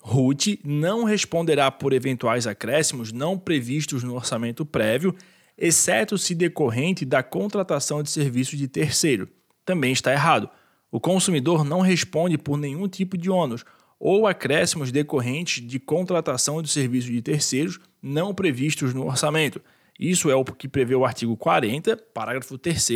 Ruth 0.00 0.58
não 0.64 1.04
responderá 1.04 1.70
por 1.70 1.92
eventuais 1.92 2.46
acréscimos 2.46 3.12
não 3.12 3.38
previstos 3.38 4.02
no 4.02 4.14
orçamento 4.14 4.64
prévio, 4.64 5.14
exceto 5.56 6.16
se 6.16 6.34
decorrente 6.34 7.04
da 7.04 7.22
contratação 7.22 8.02
de 8.02 8.10
serviços 8.10 8.58
de 8.58 8.68
terceiro. 8.68 9.28
Também 9.64 9.92
está 9.92 10.12
errado. 10.12 10.48
O 10.90 10.98
consumidor 10.98 11.64
não 11.64 11.80
responde 11.80 12.38
por 12.38 12.56
nenhum 12.56 12.88
tipo 12.88 13.18
de 13.18 13.28
ônus 13.28 13.64
ou 13.98 14.26
acréscimos 14.26 14.92
decorrentes 14.92 15.66
de 15.66 15.80
contratação 15.80 16.62
de 16.62 16.68
serviços 16.68 17.10
de 17.10 17.20
terceiros 17.20 17.80
não 18.00 18.32
previstos 18.32 18.94
no 18.94 19.06
orçamento. 19.06 19.60
Isso 19.98 20.30
é 20.30 20.34
o 20.34 20.44
que 20.44 20.68
prevê 20.68 20.94
o 20.94 21.04
artigo 21.04 21.36
40, 21.36 21.96
parágrafo 22.14 22.56
3 22.56 22.88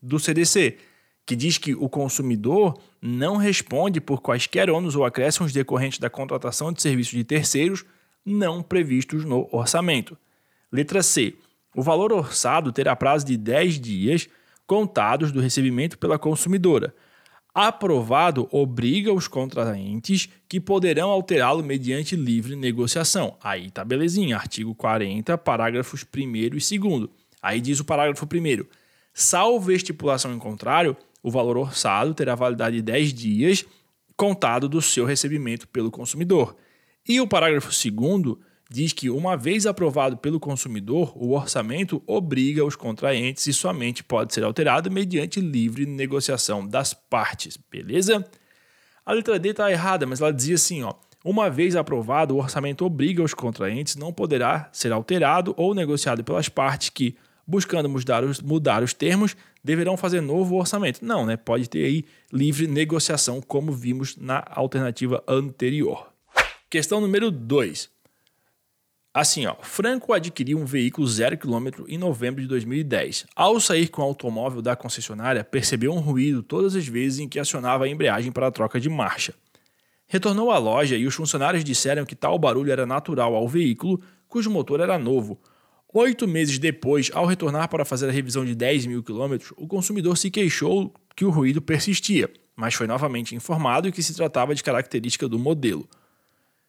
do 0.00 0.18
CDC, 0.18 0.78
que 1.26 1.36
diz 1.36 1.58
que 1.58 1.74
o 1.74 1.88
consumidor 1.88 2.78
não 3.02 3.36
responde 3.36 4.00
por 4.00 4.22
quaisquer 4.22 4.70
ônus 4.70 4.96
ou 4.96 5.04
acréscimos 5.04 5.52
decorrentes 5.52 5.98
da 5.98 6.08
contratação 6.08 6.72
de 6.72 6.80
serviços 6.80 7.12
de 7.12 7.24
terceiros 7.24 7.84
não 8.24 8.62
previstos 8.62 9.24
no 9.24 9.48
orçamento. 9.52 10.16
Letra 10.72 11.02
C. 11.02 11.34
O 11.74 11.82
valor 11.82 12.12
orçado 12.12 12.72
terá 12.72 12.96
prazo 12.96 13.26
de 13.26 13.36
10 13.36 13.78
dias 13.78 14.28
contados 14.66 15.30
do 15.30 15.40
recebimento 15.40 15.98
pela 15.98 16.18
consumidora 16.18 16.94
aprovado 17.56 18.46
obriga 18.52 19.10
os 19.14 19.26
contraentes 19.26 20.28
que 20.46 20.60
poderão 20.60 21.08
alterá-lo 21.08 21.64
mediante 21.64 22.14
livre 22.14 22.54
negociação. 22.54 23.34
Aí 23.42 23.70
tá 23.70 23.82
belezinha, 23.82 24.36
artigo 24.36 24.74
40, 24.74 25.38
parágrafos 25.38 26.04
1 26.14 26.36
e 26.36 26.50
2. 26.50 27.08
Aí 27.40 27.58
diz 27.58 27.80
o 27.80 27.84
parágrafo 27.84 28.26
1 28.26 28.66
salvo 29.14 29.72
estipulação 29.72 30.34
em 30.34 30.38
contrário, 30.38 30.94
o 31.22 31.30
valor 31.30 31.56
orçado 31.56 32.12
terá 32.12 32.34
validade 32.34 32.76
de 32.76 32.82
10 32.82 33.14
dias 33.14 33.64
contado 34.14 34.68
do 34.68 34.82
seu 34.82 35.06
recebimento 35.06 35.66
pelo 35.68 35.90
consumidor. 35.90 36.54
E 37.08 37.22
o 37.22 37.26
parágrafo 37.26 37.70
2 37.70 38.36
diz 38.70 38.92
que, 38.92 39.08
uma 39.10 39.36
vez 39.36 39.66
aprovado 39.66 40.16
pelo 40.16 40.40
consumidor, 40.40 41.12
o 41.16 41.32
orçamento 41.32 42.02
obriga 42.06 42.64
os 42.64 42.76
contraentes 42.76 43.46
e 43.46 43.52
somente 43.52 44.02
pode 44.02 44.34
ser 44.34 44.44
alterado 44.44 44.90
mediante 44.90 45.40
livre 45.40 45.86
negociação 45.86 46.66
das 46.66 46.92
partes, 46.92 47.56
beleza? 47.70 48.24
A 49.04 49.12
letra 49.12 49.38
D 49.38 49.50
está 49.50 49.70
errada, 49.70 50.06
mas 50.06 50.20
ela 50.20 50.32
dizia 50.32 50.56
assim, 50.56 50.82
ó. 50.82 50.94
Uma 51.24 51.50
vez 51.50 51.74
aprovado, 51.74 52.34
o 52.34 52.38
orçamento 52.38 52.84
obriga 52.84 53.22
os 53.22 53.34
contraentes, 53.34 53.96
não 53.96 54.12
poderá 54.12 54.68
ser 54.72 54.92
alterado 54.92 55.54
ou 55.56 55.74
negociado 55.74 56.22
pelas 56.22 56.48
partes 56.48 56.88
que, 56.88 57.16
buscando 57.44 57.88
mudar 57.88 58.22
os, 58.22 58.40
mudar 58.40 58.82
os 58.82 58.92
termos, 58.92 59.36
deverão 59.62 59.96
fazer 59.96 60.20
novo 60.20 60.56
orçamento. 60.56 61.04
Não, 61.04 61.26
né? 61.26 61.36
Pode 61.36 61.68
ter 61.68 61.84
aí 61.84 62.04
livre 62.32 62.68
negociação, 62.68 63.40
como 63.40 63.72
vimos 63.72 64.16
na 64.16 64.44
alternativa 64.50 65.22
anterior. 65.26 66.12
Questão 66.70 67.00
número 67.00 67.30
2. 67.30 67.95
Assim, 69.16 69.46
ó, 69.46 69.54
Franco 69.62 70.12
adquiriu 70.12 70.58
um 70.58 70.66
veículo 70.66 71.06
zero 71.06 71.38
quilômetro 71.38 71.86
em 71.88 71.96
novembro 71.96 72.42
de 72.42 72.46
2010. 72.48 73.24
Ao 73.34 73.58
sair 73.58 73.88
com 73.88 74.02
o 74.02 74.04
automóvel 74.04 74.60
da 74.60 74.76
concessionária, 74.76 75.42
percebeu 75.42 75.90
um 75.94 76.00
ruído 76.00 76.42
todas 76.42 76.76
as 76.76 76.86
vezes 76.86 77.20
em 77.20 77.26
que 77.26 77.38
acionava 77.38 77.86
a 77.86 77.88
embreagem 77.88 78.30
para 78.30 78.46
a 78.46 78.50
troca 78.50 78.78
de 78.78 78.90
marcha. 78.90 79.32
Retornou 80.06 80.50
à 80.50 80.58
loja 80.58 80.98
e 80.98 81.06
os 81.06 81.14
funcionários 81.14 81.64
disseram 81.64 82.04
que 82.04 82.14
tal 82.14 82.38
barulho 82.38 82.70
era 82.70 82.84
natural 82.84 83.34
ao 83.34 83.48
veículo, 83.48 84.02
cujo 84.28 84.50
motor 84.50 84.80
era 84.80 84.98
novo. 84.98 85.40
Oito 85.94 86.28
meses 86.28 86.58
depois, 86.58 87.10
ao 87.14 87.24
retornar 87.24 87.70
para 87.70 87.86
fazer 87.86 88.10
a 88.10 88.12
revisão 88.12 88.44
de 88.44 88.54
10 88.54 88.84
mil 88.84 89.02
quilômetros, 89.02 89.50
o 89.56 89.66
consumidor 89.66 90.18
se 90.18 90.30
queixou 90.30 90.92
que 91.16 91.24
o 91.24 91.30
ruído 91.30 91.62
persistia, 91.62 92.30
mas 92.54 92.74
foi 92.74 92.86
novamente 92.86 93.34
informado 93.34 93.90
que 93.90 94.02
se 94.02 94.14
tratava 94.14 94.54
de 94.54 94.62
característica 94.62 95.26
do 95.26 95.38
modelo. 95.38 95.88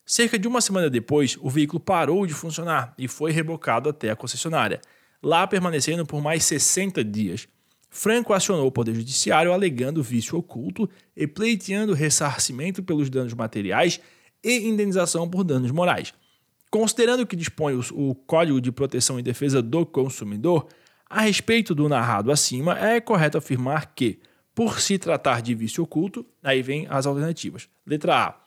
Cerca 0.09 0.39
de 0.39 0.47
uma 0.47 0.61
semana 0.61 0.89
depois, 0.89 1.37
o 1.41 1.49
veículo 1.49 1.81
parou 1.81 2.25
de 2.25 2.33
funcionar 2.33 2.93
e 2.97 3.09
foi 3.09 3.33
rebocado 3.33 3.89
até 3.89 4.09
a 4.09 4.15
concessionária, 4.15 4.79
lá 5.21 5.45
permanecendo 5.45 6.05
por 6.05 6.21
mais 6.21 6.45
60 6.45 7.03
dias. 7.03 7.45
Franco 7.89 8.31
acionou 8.31 8.65
o 8.65 8.71
Poder 8.71 8.95
Judiciário 8.95 9.51
alegando 9.51 10.01
vício 10.01 10.37
oculto 10.37 10.89
e 11.13 11.27
pleiteando 11.27 11.93
ressarcimento 11.93 12.81
pelos 12.81 13.09
danos 13.09 13.33
materiais 13.33 13.99
e 14.41 14.69
indenização 14.69 15.29
por 15.29 15.43
danos 15.43 15.71
morais. 15.71 16.13
Considerando 16.71 17.27
que 17.27 17.35
dispõe 17.35 17.77
o 17.91 18.15
Código 18.15 18.61
de 18.61 18.71
Proteção 18.71 19.19
e 19.19 19.23
Defesa 19.23 19.61
do 19.61 19.85
Consumidor, 19.85 20.69
a 21.09 21.19
respeito 21.19 21.75
do 21.75 21.89
narrado 21.89 22.31
acima, 22.31 22.79
é 22.79 23.01
correto 23.01 23.37
afirmar 23.37 23.93
que, 23.93 24.21
por 24.55 24.79
se 24.79 24.97
tratar 24.97 25.41
de 25.41 25.53
vício 25.53 25.83
oculto, 25.83 26.25
aí 26.41 26.61
vem 26.61 26.87
as 26.89 27.05
alternativas. 27.05 27.67
Letra 27.85 28.15
A 28.15 28.46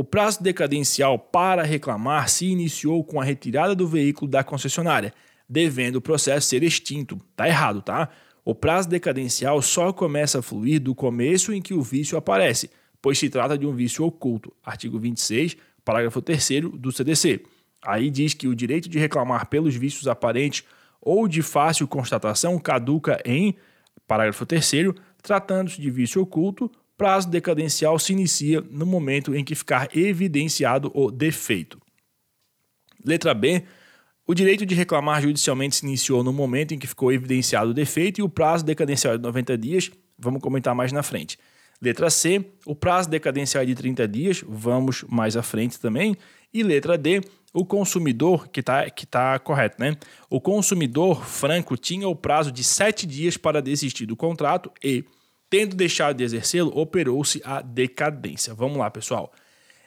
o 0.00 0.04
prazo 0.04 0.42
decadencial 0.42 1.18
para 1.18 1.62
reclamar 1.62 2.30
se 2.30 2.46
iniciou 2.46 3.04
com 3.04 3.20
a 3.20 3.24
retirada 3.24 3.74
do 3.74 3.86
veículo 3.86 4.30
da 4.30 4.42
concessionária, 4.42 5.12
devendo 5.46 5.96
o 5.96 6.00
processo 6.00 6.48
ser 6.48 6.62
extinto. 6.62 7.18
Tá 7.36 7.46
errado, 7.46 7.82
tá? 7.82 8.08
O 8.42 8.54
prazo 8.54 8.88
decadencial 8.88 9.60
só 9.60 9.92
começa 9.92 10.38
a 10.38 10.42
fluir 10.42 10.80
do 10.80 10.94
começo 10.94 11.52
em 11.52 11.60
que 11.60 11.74
o 11.74 11.82
vício 11.82 12.16
aparece, 12.16 12.70
pois 13.02 13.18
se 13.18 13.28
trata 13.28 13.58
de 13.58 13.66
um 13.66 13.74
vício 13.74 14.02
oculto. 14.02 14.50
Artigo 14.64 14.98
26, 14.98 15.58
parágrafo 15.84 16.22
3 16.22 16.48
do 16.78 16.90
CDC. 16.90 17.42
Aí 17.82 18.08
diz 18.08 18.32
que 18.32 18.48
o 18.48 18.54
direito 18.54 18.88
de 18.88 18.98
reclamar 18.98 19.48
pelos 19.48 19.76
vícios 19.76 20.08
aparentes 20.08 20.64
ou 20.98 21.28
de 21.28 21.42
fácil 21.42 21.86
constatação 21.86 22.58
caduca 22.58 23.20
em 23.22 23.54
parágrafo 24.08 24.46
3 24.46 24.94
tratando-se 25.22 25.78
de 25.78 25.90
vício 25.90 26.22
oculto, 26.22 26.72
prazo 27.00 27.30
decadencial 27.30 27.98
se 27.98 28.12
inicia 28.12 28.60
no 28.70 28.84
momento 28.84 29.34
em 29.34 29.42
que 29.42 29.54
ficar 29.54 29.88
evidenciado 29.96 30.92
o 30.94 31.10
defeito. 31.10 31.80
Letra 33.02 33.32
B. 33.32 33.64
O 34.26 34.34
direito 34.34 34.66
de 34.66 34.74
reclamar 34.74 35.22
judicialmente 35.22 35.76
se 35.76 35.86
iniciou 35.86 36.22
no 36.22 36.30
momento 36.30 36.74
em 36.74 36.78
que 36.78 36.86
ficou 36.86 37.10
evidenciado 37.10 37.70
o 37.70 37.74
defeito 37.74 38.20
e 38.20 38.22
o 38.22 38.28
prazo 38.28 38.66
decadencial 38.66 39.14
é 39.14 39.16
de 39.16 39.22
90 39.22 39.56
dias. 39.56 39.90
Vamos 40.18 40.42
comentar 40.42 40.74
mais 40.74 40.92
na 40.92 41.02
frente. 41.02 41.38
Letra 41.80 42.10
C, 42.10 42.44
o 42.66 42.76
prazo 42.76 43.08
decadencial 43.08 43.62
é 43.62 43.66
de 43.66 43.74
30 43.74 44.06
dias, 44.06 44.44
vamos 44.46 45.02
mais 45.08 45.38
à 45.38 45.42
frente 45.42 45.80
também. 45.80 46.14
E 46.52 46.62
letra 46.62 46.98
D, 46.98 47.22
o 47.50 47.64
consumidor, 47.64 48.48
que 48.48 48.60
está 48.60 48.90
que 48.90 49.06
tá 49.06 49.38
correto, 49.38 49.80
né? 49.80 49.96
O 50.28 50.38
consumidor 50.38 51.24
franco 51.24 51.78
tinha 51.78 52.06
o 52.06 52.14
prazo 52.14 52.52
de 52.52 52.62
7 52.62 53.06
dias 53.06 53.38
para 53.38 53.62
desistir 53.62 54.04
do 54.04 54.14
contrato 54.14 54.70
e, 54.84 55.02
tendo 55.50 55.74
deixado 55.74 56.16
de 56.16 56.24
exercê-lo, 56.24 56.70
operou-se 56.78 57.42
a 57.44 57.60
decadência. 57.60 58.54
Vamos 58.54 58.78
lá, 58.78 58.88
pessoal. 58.88 59.32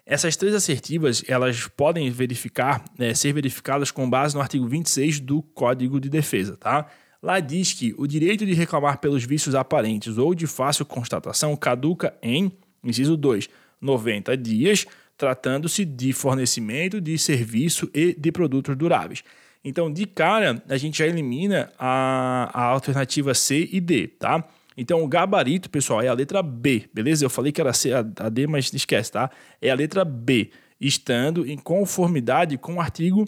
Essas 0.06 0.36
três 0.36 0.54
assertivas, 0.54 1.24
elas 1.28 1.66
podem 1.68 2.12
verificar, 2.12 2.84
né, 3.00 3.14
ser 3.14 3.32
verificadas 3.32 3.90
com 3.90 4.10
base 4.10 4.36
no 4.36 4.42
artigo 4.42 4.68
26 4.68 5.22
do 5.22 5.42
Código 5.42 6.00
de 6.00 6.10
Defesa, 6.10 6.58
tá? 6.58 6.88
Lá 7.22 7.40
diz 7.40 7.72
que 7.72 7.96
o 7.98 8.06
direito 8.06 8.46
de 8.46 8.54
reclamar 8.54 8.98
pelos 8.98 9.24
vícios 9.24 9.56
aparentes 9.56 10.18
ou 10.18 10.36
de 10.36 10.46
fácil 10.46 10.86
constatação 10.86 11.56
caduca 11.56 12.14
em, 12.22 12.52
inciso 12.84 13.16
2, 13.16 13.50
90 13.80 14.36
dias, 14.36 14.86
tratando-se 15.18 15.86
de 15.86 16.12
fornecimento 16.12 17.00
de 17.00 17.18
serviço 17.18 17.90
e 17.94 18.14
de 18.14 18.30
produtos 18.30 18.76
duráveis. 18.76 19.24
Então, 19.64 19.92
de 19.92 20.06
cara, 20.06 20.62
a 20.68 20.76
gente 20.76 20.98
já 20.98 21.08
elimina 21.08 21.72
a, 21.80 22.50
a 22.54 22.64
alternativa 22.66 23.34
C 23.34 23.70
e 23.72 23.80
D, 23.80 24.10
tá? 24.10 24.46
Então, 24.78 25.04
o 25.04 25.08
gabarito, 25.08 25.70
pessoal, 25.70 26.02
é 26.02 26.08
a 26.08 26.14
letra 26.14 26.42
B, 26.42 26.90
beleza? 26.94 27.26
Eu 27.26 27.30
falei 27.30 27.52
que 27.52 27.62
era 27.62 27.74
C, 27.74 27.92
a 27.94 28.30
D, 28.30 28.48
mas 28.48 28.74
esquece, 28.74 29.12
tá? 29.12 29.30
É 29.62 29.70
a 29.70 29.76
letra 29.76 30.04
B, 30.04 30.52
estando 30.80 31.46
em 31.46 31.58
conformidade 31.58 32.58
com 32.58 32.76
o 32.76 32.82
artigo 32.82 33.28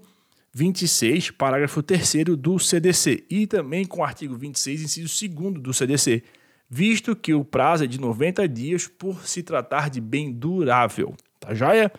26, 0.53 1.31
parágrafo 1.31 1.83
3 1.83 2.23
do 2.37 2.57
CDC, 2.57 3.25
e 3.29 3.45
também 3.45 3.85
com 3.85 3.99
o 3.99 4.03
artigo 4.03 4.35
26, 4.35 4.83
inciso 4.83 5.29
2 5.29 5.61
do 5.61 5.73
CDC, 5.73 6.23
visto 6.69 7.15
que 7.15 7.33
o 7.33 7.43
prazo 7.43 7.83
é 7.83 7.87
de 7.87 7.99
90 7.99 8.47
dias 8.47 8.87
por 8.87 9.27
se 9.27 9.43
tratar 9.43 9.89
de 9.89 9.99
bem 9.99 10.31
durável. 10.31 11.13
Tá 11.39 11.53
joia? 11.53 11.91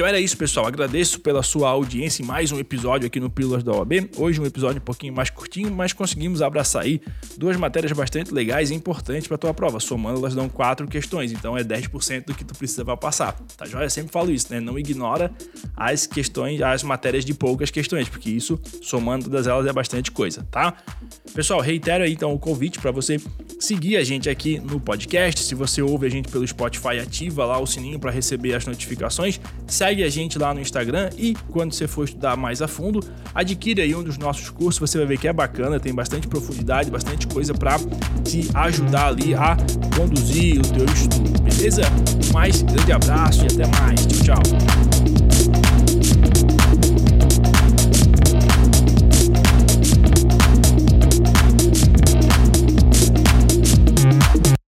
Então 0.00 0.08
era 0.08 0.18
isso, 0.18 0.34
pessoal. 0.34 0.66
Agradeço 0.66 1.20
pela 1.20 1.42
sua 1.42 1.68
audiência 1.68 2.22
em 2.22 2.24
mais 2.24 2.50
um 2.50 2.58
episódio 2.58 3.06
aqui 3.06 3.20
no 3.20 3.28
Pílulas 3.28 3.62
da 3.62 3.70
OAB. 3.72 4.08
Hoje 4.16 4.40
um 4.40 4.46
episódio 4.46 4.80
um 4.80 4.82
pouquinho 4.82 5.12
mais 5.12 5.28
curtinho, 5.28 5.70
mas 5.70 5.92
conseguimos 5.92 6.40
abraçar 6.40 6.84
aí 6.84 7.02
duas 7.36 7.54
matérias 7.58 7.92
bastante 7.92 8.32
legais 8.32 8.70
e 8.70 8.74
importantes 8.74 9.28
para 9.28 9.36
tua 9.36 9.52
prova. 9.52 9.78
Somando, 9.78 10.18
elas 10.18 10.34
dão 10.34 10.48
quatro 10.48 10.88
questões, 10.88 11.32
então 11.32 11.54
é 11.54 11.62
10% 11.62 12.24
do 12.24 12.34
que 12.34 12.46
tu 12.46 12.54
precisa 12.54 12.82
para 12.82 12.96
passar. 12.96 13.38
Tá 13.58 13.66
joia? 13.66 13.84
Eu 13.84 13.90
sempre 13.90 14.10
falo 14.10 14.30
isso, 14.30 14.46
né? 14.48 14.58
Não 14.58 14.78
ignora 14.78 15.30
as 15.76 16.06
questões, 16.06 16.62
as 16.62 16.82
matérias 16.82 17.22
de 17.22 17.34
poucas 17.34 17.70
questões, 17.70 18.08
porque 18.08 18.30
isso, 18.30 18.58
somando 18.80 19.26
todas 19.26 19.46
elas, 19.46 19.66
é 19.66 19.72
bastante 19.74 20.10
coisa, 20.10 20.48
tá? 20.50 20.78
Pessoal, 21.34 21.60
reitero 21.60 22.04
aí 22.04 22.14
então 22.14 22.32
o 22.32 22.38
convite 22.38 22.78
para 22.78 22.90
você 22.90 23.18
seguir 23.60 23.98
a 23.98 24.02
gente 24.02 24.28
aqui 24.28 24.58
no 24.58 24.80
podcast. 24.80 25.44
Se 25.44 25.54
você 25.54 25.82
ouve 25.82 26.06
a 26.06 26.10
gente 26.10 26.28
pelo 26.28 26.46
Spotify, 26.46 26.98
ativa 27.00 27.44
lá 27.44 27.60
o 27.60 27.66
sininho 27.66 28.00
para 28.00 28.10
receber 28.10 28.54
as 28.54 28.66
notificações. 28.66 29.40
Segue 29.66 30.02
a 30.02 30.08
gente 30.08 30.38
lá 30.38 30.52
no 30.52 30.60
Instagram 30.60 31.10
e 31.16 31.34
quando 31.50 31.72
você 31.72 31.86
for 31.86 32.04
estudar 32.04 32.36
mais 32.36 32.62
a 32.62 32.66
fundo, 32.66 33.00
adquire 33.34 33.82
aí 33.82 33.94
um 33.94 34.02
dos 34.02 34.16
nossos 34.16 34.48
cursos, 34.48 34.78
você 34.80 34.98
vai 34.98 35.06
ver 35.06 35.18
que 35.18 35.28
é 35.28 35.32
bacana, 35.32 35.78
tem 35.78 35.94
bastante 35.94 36.26
profundidade, 36.26 36.90
bastante 36.90 37.26
coisa 37.26 37.52
para 37.54 37.78
te 38.24 38.48
ajudar 38.54 39.08
ali 39.08 39.34
a 39.34 39.56
conduzir 39.96 40.58
o 40.58 40.62
teu 40.62 40.86
estudo, 40.86 41.42
beleza? 41.42 41.82
Mais 42.32 42.62
grande 42.62 42.92
abraço 42.92 43.44
e 43.44 43.46
até 43.46 43.66
mais. 43.78 44.06
Tchau, 44.06 44.42
tchau. 44.42 45.19